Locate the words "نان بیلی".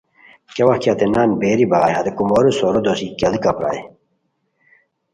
1.13-1.65